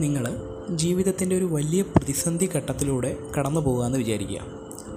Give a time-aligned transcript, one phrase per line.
[0.00, 0.36] നിങ്ങൾ
[0.70, 4.40] ജീവിതത്തിന്റെ ഒരു വലിയ പ്രതിസന്ധി ഘട്ടത്തിലൂടെ കടന്നു പോകുകയെന്ന് വിചാരിക്കുക.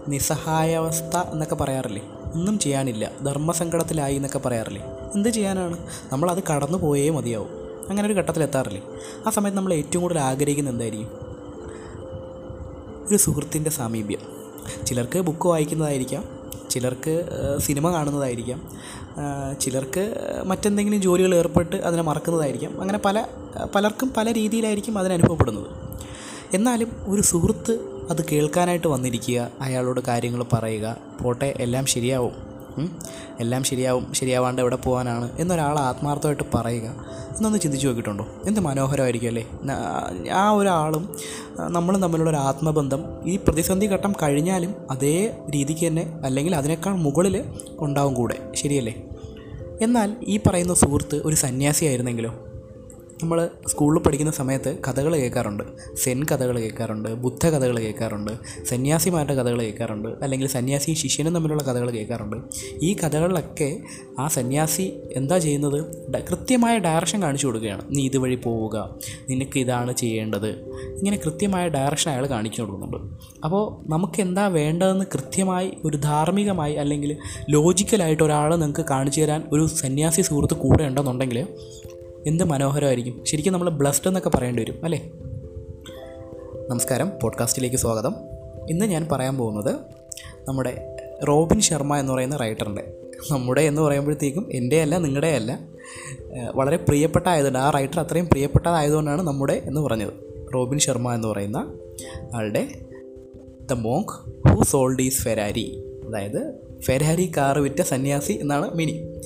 [0.08, 2.02] നിസ്സഹായാവസ്ഥ എന്നൊക്കെ പറയാറില്ലേ?
[2.34, 3.12] ഒന്നും ചെയ്യാനില്ല.
[3.26, 4.84] ധർമ്മസങ്കടത്തിലായി എന്നൊക്കെ പറയാറില്ലേ?
[5.16, 5.78] എന്ത് ചെയ്യാനാണ്?
[6.12, 7.50] നമ്മളത് കടന്നു പോയേ മതിയാവും.
[7.90, 8.82] അങ്ങനെ ഒരു ഘട്ടത്തിലെത്താറില്ലേ?
[9.28, 11.10] ആ സമയത്ത് നമ്മൾ ഏറ്റവും കൂടുതൽ ആഗ്രഹിക്കുന്നത് എന്തായിരിക്കും?
[13.10, 14.20] ഒരു സുഹൃത്തിന്റെ സാമീപ്യം.
[14.86, 16.37] ചിലർക്ക് ബുക്ക് വായിക്കുന്നതായിരിക്കാം.
[16.78, 17.14] ചിലർക്ക്
[17.58, 18.62] സിനിമ കാണുന്നതായിരിക്കാം.
[19.62, 20.04] ചിലർക്ക്
[20.46, 22.74] മറ്റെന്തെങ്കിലും ജോലികൾ ഏർപ്പെട്ട് അതിനെ മറക്കുന്നതായിരിക്കാം.
[22.82, 23.26] അങ്ങനെ പല
[23.76, 25.70] പലർക്കും പല രീതിയിലായിരിക്കും അതിനനുഭവപ്പെടുന്നത്
[26.54, 27.74] എന്നാലും ഒരു സുഹൃത്ത്
[28.10, 32.36] അത് കേൾക്കാനായിട്ട് വന്നിരിക്കുക അയാളോട് കാര്യങ്ങൾ പറയുക പോട്ടെ എല്ലാം ശരിയാവും.
[33.40, 36.84] എല്ലാം ശരിയാവും ശരിയാവാണ്ട് എവിടെ പോകാനാണ് എന്നൊരാൾ ആത്മാർത്ഥമായിട്ട് പറയുക.
[37.36, 38.28] എന്നൊന്ന് ചിന്തിച്ച് നോക്കിയിട്ടുണ്ടോ?
[38.48, 39.48] എന്ത് മനോഹരമായിരിക്കും അല്ലേ?
[40.30, 41.16] ആ ഒരാളും
[41.60, 47.44] നമ്മളും തമ്മിലുള്ള ഒരു ആത്മബന്ധം ഈ പ്രതിസന്ധി ഘട്ടം കഴിഞ്ഞാലും അതേ രീതിക്ക് തന്നെ അല്ലെങ്കിൽ അതിനേക്കാൾ മുകളിൽ
[47.80, 48.38] ഉണ്ടാവും കൂടെ.
[48.56, 49.04] ശരിയല്ലേ?
[49.82, 52.47] എന്നാൽ ഈ പറയുന്ന സുഹൃത്ത് ഒരു സന്യാസിയായിരുന്നെങ്കിലോ?
[53.22, 55.64] നമ്മൾ സ്കൂളിൽ പഠിക്കുന്ന സമയത്ത് കഥകൾ കേൾക്കാറുണ്ട്.
[56.04, 58.32] സെൻ കഥകൾ കേൾക്കാറുണ്ട് ബുദ്ധ കഥകൾ കേൾക്കാറുണ്ട്
[58.66, 62.38] സന്യാസിമാരുടെ കഥകൾ കേൾക്കാറുണ്ട് അല്ലെങ്കിൽ സന്യാസിയും ശിഷ്യനും തമ്മിലുള്ള കഥകൾ കേൾക്കാറുണ്ട്.
[62.82, 63.70] ഈ കഥകളിലൊക്കെ
[64.20, 65.80] ആ സന്യാസി എന്താ ചെയ്യുന്നത്?
[66.30, 67.82] കൃത്യമായ ഡയറക്ഷൻ കാണിച്ചു കൊടുക്കുകയാണ്.
[67.90, 68.96] നീ ഇതുവഴി പോവുക
[69.30, 70.50] നിനക്ക് ഇതാണ് ചെയ്യേണ്ടത്.
[71.00, 72.98] ഇങ്ങനെ കൃത്യമായ ഡയറക്ഷൻ അയാൾ കാണിച്ചു കൊടുക്കുന്നുണ്ട്.
[73.44, 77.18] അപ്പോൾ നമുക്ക് എന്താ വേണ്ടതെന്ന് കൃത്യമായി ഒരു ധാർമ്മികമായി അല്ലെങ്കിൽ
[77.50, 81.48] ലോജിക്കലായിട്ട് ഒരാൾ നിങ്ങൾക്ക് കാണിച്ചു തരാൻ ഒരു സന്യാസി സുഹൃത്ത് കൂടെ ഉണ്ടെന്നുണ്ടെങ്കിൽ
[82.28, 83.26] എന്ത് മനോഹരമായിരിക്കും?
[83.26, 85.12] ശരിക്കും നമ്മൾ ബ്ലസ്ഡ് എന്നൊക്കെ പറയേണ്ടി വരും അല്ലേ?
[86.70, 88.16] നമസ്കാരം പോഡ്കാസ്റ്റിലേക്ക് സ്വാഗതം.
[88.70, 89.76] ഇന്ന് ഞാൻ പറയാൻ പോകുന്നത്
[90.48, 92.94] നമ്മുടെ റോബിൻ ശർമ്മ എന്ന് പറയുന്ന റൈറ്ററിന്റെ
[93.32, 95.60] നമ്മുടെ എന്ന് പറയുമ്പോഴത്തേക്കും എന്റെ അല്ല നിങ്ങളുടെ അല്ല
[96.56, 100.14] വളരെ പ്രിയപ്പെട്ട ആയതുകൊണ്ട് ആ റൈറ്റർ അത്രയും പ്രിയപ്പെട്ടതായതുകൊണ്ടാണ് നമ്മുടെ എന്ന് പറഞ്ഞത്.
[100.56, 101.74] റോബിൻ ശർമ്മ എന്ന് പറയുന്ന
[102.36, 102.68] ആളുടെ
[103.62, 104.14] the monk
[104.50, 109.22] who sold his Ferrari അതായത് ഫെരാരി കാറ് വിറ്റ സന്യാസി എന്നാണ് മീനിങ്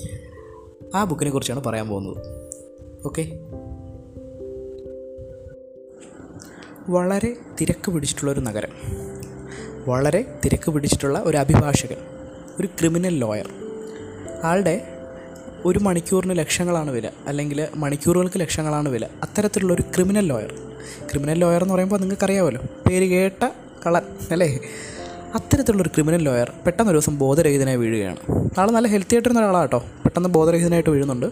[0.96, 2.41] ആ ബുക്കിനെ കുറിച്ചാണ് പറയാൻ പോകുന്നത്.
[3.04, 3.22] ഓക്കെ.
[6.88, 8.68] വളരെ തിരക്ക് പിടിച്ചിട്ടുള്ള ഒരു നഗരം.
[9.86, 11.96] വളരെ തിരക്ക് പിടിച്ചിട്ടുള്ള ഒരു അഭിഭാഷകൻ
[12.60, 13.48] ഒരു ക്രിമിനൽ ലോയർ.
[14.44, 14.88] ആളുടെ
[15.64, 19.04] ഒരു മണിക്കൂറിന് ലക്ഷങ്ങളാണ് വില അല്ലെങ്കിൽ മണിക്കൂറുകൾക്ക് ലക്ഷങ്ങളാണ് വില.
[19.04, 20.54] അത്തരത്തിലുള്ള ഒരു ക്രിമിനൽ ലോയർ.
[21.10, 23.50] ക്രിമിനൽ ലോയർ എന്ന് പറയുമ്പോൾ നിങ്ങൾക്കറിയാമല്ലോ പേര് കേട്ട
[23.86, 24.60] കളർ അല്ലേ?
[25.34, 28.16] അത്തരത്തിലുള്ളൊരു ക്രിമിനൽ ലോയർ പെട്ടെന്ന് ഒരു ദിവസം ബോധരഹിതനായി വീഴുകയാണ്.
[28.58, 31.26] ആൾ നല്ല ഹെൽത്തി ആയിട്ടിരുന്ന ഒരാളാണ് കേട്ടോ പെട്ടെന്ന് ബോധരഹിതനായിട്ട് വീഴുന്നുണ്ട്.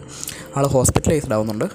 [0.57, 1.65] ആൾ ഹോസ്പിറ്റലൈസ്ഡ് ആവുന്നുണ്ട്.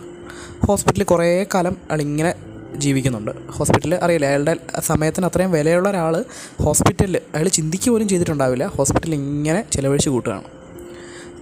[0.66, 2.34] ഹോസ്പിറ്റലിൽ കുറേ കാലം ആളിങ്ങനെ
[2.76, 3.30] ജീവിക്കുന്നുണ്ട്.
[3.50, 6.24] ഹോസ്പിറ്റലിൽ അറിയില്ല അയാളുടെ സമയത്തിന് അത്രയും വിലയുള്ള ഒരാൾ
[6.62, 8.66] ഹോസ്പിറ്റലിൽ അയാൾ ചിന്തിക്കുക പോലും ചെയ്തിട്ടുണ്ടാവില്ല.
[8.66, 10.44] ഹോസ്പിറ്റലിൽ ഇങ്ങനെ ചിലവഴിച്ച് കൂട്ടുകയാണ്.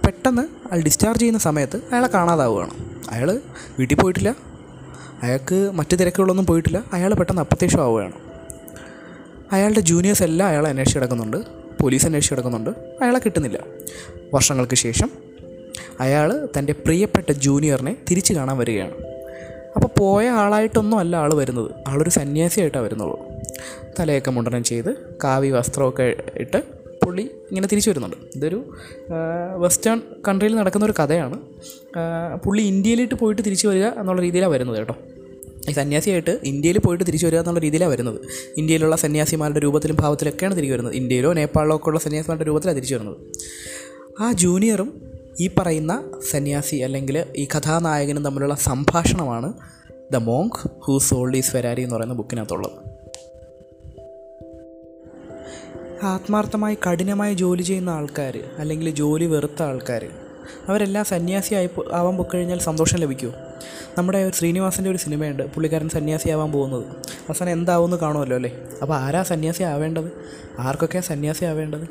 [0.05, 2.71] പെട്ടെന്ന് അയാൾ ഡിസ്ചാർജ് ചെയ്യുന്ന സമയത്ത് അയാളെ കാണാതാവുകയാണ്.
[3.09, 3.39] അയാൾ
[3.79, 4.35] വീട്ടിൽ പോയിട്ടില്ല.
[5.23, 6.83] അയാൾക്ക് മറ്റ് തിരക്കുകളൊന്നും പോയിട്ടില്ല.
[6.93, 8.24] അയാൾ പെട്ടെന്ന് അപ്രത്യക്ഷമാവുകയാണ്.
[9.55, 11.37] അയാളുടെ ജൂനിയേഴ്സ് എല്ലാം അയാളെ അന്വേഷിച്ച് കിടക്കുന്നുണ്ട്.
[11.81, 12.69] പോലീസ് അന്വേഷിച്ച് കിടക്കുന്നുണ്ട്.
[13.01, 13.59] അയാളെ കിട്ടുന്നില്ല.
[14.33, 15.09] വർഷങ്ങൾക്ക് ശേഷം
[15.99, 18.95] അയാൾ തന്റെ പ്രിയപ്പെട്ട ജൂനിയറിനെ തിരിച്ചു കാണാൻ വരികയാണ്.
[19.75, 21.71] അപ്പോൾ പോയ ആളായിട്ടൊന്നും അല്ല ആൾ വരുന്നത്.
[21.87, 23.17] ആളൊരു സന്യാസിയായിട്ടാണ് വരുന്നുള്ളൂ
[23.99, 24.91] തലയൊക്കെ മുണ്ടനം ചെയ്ത്
[25.23, 26.59] കാവി വസ്ത്രമൊക്കെ ഇട്ട്
[27.05, 28.17] പുള്ളി ഇങ്ങനെ തിരിച്ചു വരുന്നുണ്ട്.
[28.35, 28.59] ഇതൊരു
[29.57, 31.37] വെസ്റ്റേൺ കൺട്രിയിൽ നടക്കുന്ന ഒരു കഥയാണ്.
[32.45, 34.95] പുള്ളി ഇന്ത്യയിലിട്ട് പോയിട്ട് തിരിച്ചു വരിക എന്നുള്ള രീതിയിലാണ് വരുന്നത് കേട്ടോ.
[35.71, 38.21] സന്യാസിയായിട്ട് ഇന്ത്യയിൽ പോയിട്ട് തിരിച്ചു വരിക എന്നുള്ള രീതിയിലാണ് വരുന്നത്.
[38.57, 40.93] ഇന്ത്യയിലുള്ള സന്യാസിമാരുടെ രൂപത്തിലും ഭാവത്തിലൊക്കെയാണ് തിരികെ വരുന്നത്.
[40.93, 43.17] ഇന്ത്യയിലോ നേപ്പാളിലോ ഒക്കെ ഉള്ള സന്യാസിമാരുടെ രൂപത്തിലാണ് തിരിച്ചു വരുന്നത്.
[44.19, 45.01] ആ ജൂനിയറും
[45.39, 49.53] ഈ പറയുന്ന സന്യാസി അല്ലെങ്കിൽ ഈ കഥാനായകനും തമ്മിലുള്ള സംഭാഷണമാണ്
[50.13, 52.71] the monk who sold his Ferrari എന്ന് പറയുന്ന ബുക്കിനകത്തുള്ളത്.
[56.03, 60.05] ആത്മാർത്ഥമായി കഠിനമായി ജോലി ചെയ്യുന്ന ആൾക്കാർ അല്ലെങ്കിൽ ജോലി വെറുത്ത ആൾക്കാർ
[60.67, 63.33] അവരെല്ലാം സന്യാസിയായി ആവാൻ കഴിഞ്ഞാൽ സന്തോഷം ലഭിക്കുമോ
[63.97, 66.85] നമ്മുടെ ശ്രീനിവാസന്റെ ഒരു സിനിമയുണ്ട് പുള്ളിക്കാരൻ സന്യാസിയാവാൻ പോകുന്നത്.
[67.29, 68.51] അവസാനം എന്താവുമെന്ന് കാണുമല്ലോ അല്ലേ?
[68.81, 70.11] അപ്പോൾ ആരാ സന്യാസി ആവേണ്ടത്
[70.59, 71.87] ആർക്കൊക്കെ സന്യാസി ആവേണ്ടത്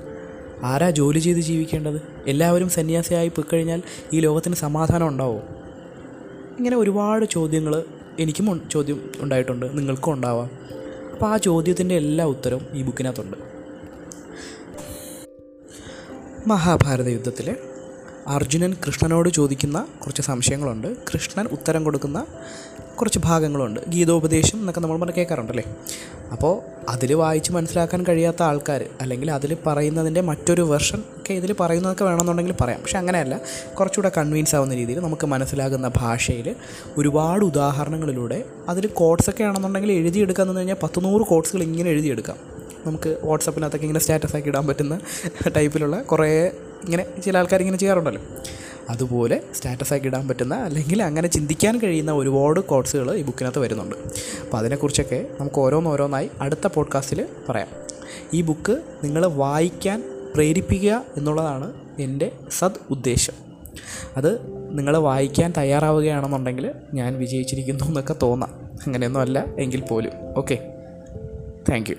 [0.63, 2.03] ആരാ ജോലി ചെയ്ത് ജീവിക്കേണ്ടത്?
[2.27, 3.83] എല്ലാവരും സന്യാസിയായി പോയി കഴിഞ്ഞാൽ
[4.13, 5.43] ഈ ലോകത്തിന് സമാധാനം ഉണ്ടാവുമോ
[6.59, 7.85] ഇങ്ങനെ ഒരുപാട് ചോദ്യങ്ങൾ
[8.19, 10.51] എനിക്കും ചോദ്യം ഉണ്ടായിട്ടുണ്ട് നിങ്ങൾക്കും ഉണ്ടാവാം.
[11.13, 13.37] അപ്പോൾ ആ ചോദ്യത്തിന്റെ എല്ലാ ഉത്തരവും ഈ ബുക്കിനകത്തുണ്ട്.
[16.49, 17.57] മഹാഭാരത യുദ്ധത്തിൽ
[18.27, 20.97] അർജുനൻ കൃഷ്ണനോട് ചോദിക്കുന്ന കുറച്ച് സംശയങ്ങളുണ്ട്.
[21.15, 22.27] കൃഷ്ണൻ ഉത്തരം കൊടുക്കുന്ന
[23.01, 23.81] കുറച്ച് ഭാഗങ്ങളുണ്ട്.
[23.89, 25.65] ഗീതോപദേശം എന്നൊക്കെ നമ്മൾ പറഞ്ഞ് കേൾക്കാറുണ്ടല്ലേ?
[26.33, 32.55] അപ്പോൾ അതിൽ വായിച്ച് മനസ്സിലാക്കാൻ കഴിയാത്ത ആൾക്കാർ അല്ലെങ്കിൽ അതിൽ പറയുന്നതിന്റെ മറ്റൊരു വെർഷൻ ഒക്കെ ഇതിൽ പറയുന്നതൊക്കെ വേണമെന്നുണ്ടെങ്കിൽ
[32.61, 32.81] പറയാം.
[32.83, 33.41] പക്ഷെ അങ്ങനെയല്ല.
[33.79, 36.57] കുറച്ചുകൂടെ കൺവീൻസ് ആവുന്ന രീതിയിൽ നമുക്ക് മനസ്സിലാകുന്ന ഭാഷയിൽ
[36.99, 42.37] ഒരുപാട് ഉദാഹരണങ്ങളിലൂടെ അതിൽ കോഡ്സൊക്കെ ആണെന്നുണ്ടെങ്കിൽ എഴുതിയെടുക്കുക എന്ന് കഴിഞ്ഞാൽ പത്ത് നൂറ് കോഡ്സുകൾ ഇങ്ങനെ എഴുതിയെടുക്കാം.
[42.87, 45.01] നമുക്ക് വാട്സപ്പിനകത്തൊക്കെ ഇങ്ങനെ സ്റ്റാറ്റസ് ആക്കി ഇടാൻ പറ്റുന്ന
[45.57, 46.51] ടൈപ്പിലുള്ള കുറേ
[46.85, 48.23] ഇങ്ങനെ ചില ആൾക്കാർ ഇങ്ങനെ ചെയ്യാറുണ്ടല്ലോ.
[48.91, 53.97] അതുപോലെ സ്റ്റാറ്റസ് ആക്കി ഇടാൻ പറ്റുന്ന അല്ലെങ്കിൽ അങ്ങനെ ചിന്തിക്കാൻ കഴിയുന്ന ഒരുപാട് കോഡ്സുകൾ ഈ ബുക്കിനകത്ത് വരുന്നുണ്ട്.
[54.43, 57.69] അപ്പോൾ അതിനെക്കുറിച്ചൊക്കെ നമുക്ക് ഓരോന്നോരോന്നായി അടുത്ത പോഡ്കാസ്റ്റിൽ പറയാം.
[58.35, 60.03] ഈ ബുക്ക് നിങ്ങൾ വായിക്കാൻ
[60.35, 63.33] പ്രേരിപ്പിക്കുക എന്നുള്ളതാണ് എന്റെ സദ് ഉദ്ദേശം.
[64.17, 64.41] അത്
[64.79, 68.51] നിങ്ങൾ വായിക്കാൻ തയ്യാറാവുകയാണെന്നുണ്ടെങ്കിൽ ഞാൻ വിജയിച്ചിരിക്കുന്നു എന്നൊക്കെ തോന്നാം.
[68.87, 70.13] അങ്ങനെയൊന്നും അല്ല എങ്കിൽ പോലും.
[70.37, 70.73] Okay
[71.71, 71.97] thank